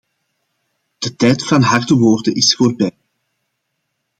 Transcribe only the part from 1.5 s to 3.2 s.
harde woorden is voorbij.